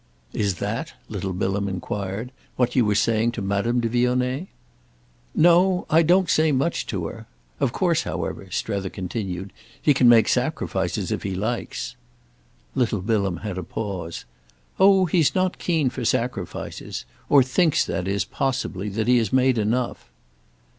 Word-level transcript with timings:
"Is 0.33 0.55
that," 0.55 0.93
little 1.09 1.31
Bilham 1.31 1.67
enquired, 1.67 2.31
"what 2.55 2.75
you 2.75 2.85
were 2.85 2.95
saying 2.95 3.33
to 3.33 3.41
Madame 3.43 3.79
de 3.81 3.87
Vionnet?" 3.87 4.47
"No—I 5.35 6.01
don't 6.01 6.27
say 6.27 6.51
much 6.51 6.87
to 6.87 7.05
her. 7.05 7.27
Of 7.59 7.71
course, 7.71 8.01
however," 8.01 8.47
Strether 8.49 8.89
continued, 8.89 9.53
"he 9.79 9.93
can 9.93 10.09
make 10.09 10.27
sacrifices 10.27 11.11
if 11.11 11.21
he 11.21 11.35
likes." 11.35 11.95
Little 12.73 13.01
Bilham 13.01 13.37
had 13.41 13.59
a 13.59 13.63
pause. 13.63 14.25
"Oh 14.79 15.05
he's 15.05 15.35
not 15.35 15.59
keen 15.59 15.91
for 15.91 16.03
sacrifices; 16.03 17.05
or 17.29 17.43
thinks, 17.43 17.85
that 17.85 18.07
is, 18.07 18.25
possibly, 18.25 18.89
that 18.89 19.07
he 19.07 19.19
has 19.19 19.31
made 19.31 19.59
enough." 19.59 20.09